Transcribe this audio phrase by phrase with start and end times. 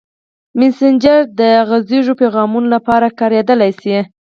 [0.59, 3.97] مسېنجر د غږیزو پیغامونو لپاره کارېدلی شي.